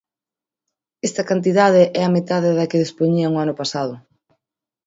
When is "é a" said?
1.99-2.13